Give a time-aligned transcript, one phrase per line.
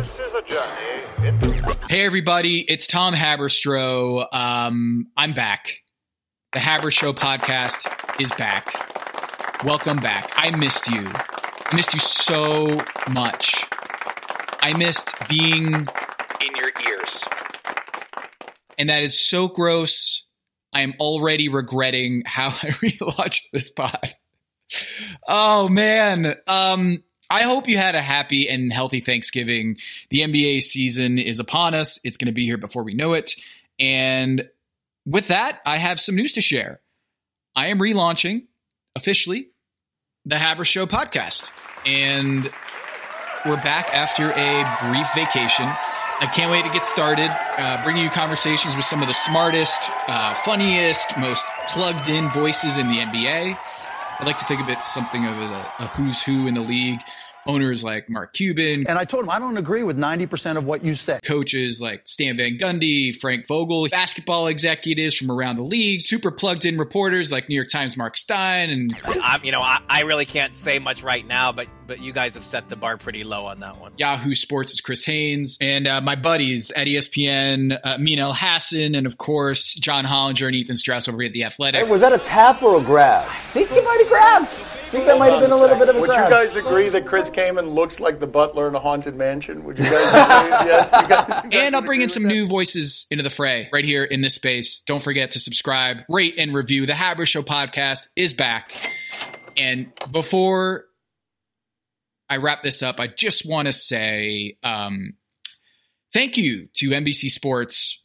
[0.00, 1.76] This is a journey into.
[1.90, 4.26] Hey, everybody, it's Tom Haberstroh.
[4.32, 5.82] Um, I'm back.
[6.54, 9.62] The Habershow podcast is back.
[9.62, 10.32] Welcome back.
[10.36, 11.06] I missed you.
[11.06, 13.62] I missed you so much.
[14.62, 17.18] I missed being in your ears.
[18.78, 20.26] And that is so gross.
[20.72, 24.14] I am already regretting how I relaunched this pod.
[25.28, 26.36] Oh man.
[26.46, 29.76] Um, I hope you had a happy and healthy Thanksgiving.
[30.10, 32.00] The NBA season is upon us.
[32.02, 33.32] It's going to be here before we know it.
[33.78, 34.48] And
[35.06, 36.80] with that, I have some news to share.
[37.54, 38.46] I am relaunching
[38.96, 39.48] officially
[40.24, 41.50] the Habershow podcast.
[41.86, 42.50] And
[43.46, 45.66] we're back after a brief vacation.
[46.22, 49.88] I can't wait to get started, uh, bringing you conversations with some of the smartest,
[50.06, 53.56] uh, funniest, most plugged in voices in the NBA.
[54.20, 57.00] I like to think of it something of a, a who's who in the league.
[57.46, 60.84] Owners like Mark Cuban, And I told him, I don't agree with 90% of what
[60.84, 61.22] you said.
[61.22, 66.66] coaches like Stan Van Gundy, Frank Vogel, basketball executives from around the league, super plugged
[66.66, 70.26] in reporters like New York Times Mark Stein, and I'm, you know, I, I really
[70.26, 73.46] can't say much right now, but but you guys have set the bar pretty low
[73.46, 73.92] on that one.
[73.96, 79.06] Yahoo Sports' is Chris Haynes, and uh, my buddies at ESPN, uh, Minel Hassan, and
[79.06, 81.88] of course John Hollinger and Ethan Strauss over here at the Athletic.
[81.88, 83.26] Was that a tap or a grab?
[83.28, 84.79] I think he might have grabbed.
[84.90, 86.88] I think that might have been a little bit of a Would you guys agree
[86.88, 89.62] that Chris Kaman looks like the butler in a haunted mansion?
[89.62, 90.68] Would you guys agree?
[90.68, 92.28] yes, you guys, you guys and I'll bring in some that?
[92.30, 94.80] new voices into the fray right here in this space.
[94.80, 96.86] Don't forget to subscribe, rate, and review.
[96.86, 98.72] The Habershow podcast is back.
[99.56, 100.86] And before
[102.28, 105.12] I wrap this up, I just want to say um,
[106.12, 108.02] thank you to NBC Sports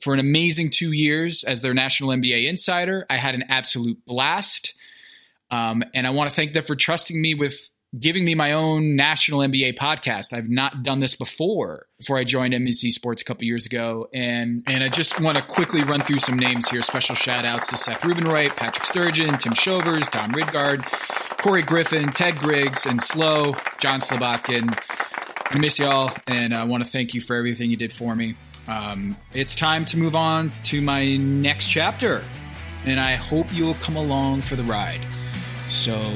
[0.00, 3.06] for an amazing two years as their national NBA insider.
[3.10, 4.74] I had an absolute blast.
[5.50, 8.96] Um, and I want to thank them for trusting me with giving me my own
[8.96, 10.32] national NBA podcast.
[10.32, 14.08] I've not done this before before I joined NBC Sports a couple years ago.
[14.12, 16.82] And and I just want to quickly run through some names here.
[16.82, 20.84] Special shout outs to Seth Rubinroit, Patrick Sturgeon, Tim Shovers, Tom Ridgard,
[21.38, 24.78] Corey Griffin, Ted Griggs, and Slow, John Slobotkin.
[25.50, 28.34] I miss y'all, and I want to thank you for everything you did for me.
[28.66, 32.22] Um, it's time to move on to my next chapter,
[32.84, 35.00] and I hope you'll come along for the ride.
[35.68, 36.14] So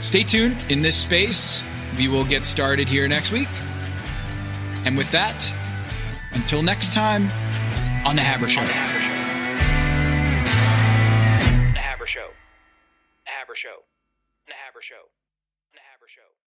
[0.00, 1.62] stay tuned in this space.
[1.98, 3.48] We will get started here next week.
[4.84, 5.52] And with that,
[6.32, 7.24] until next time,
[8.04, 8.66] on The Habershow.
[8.66, 8.72] The
[11.78, 12.28] Habershow.
[13.24, 13.78] The Habershow.
[14.46, 15.06] The Habershow.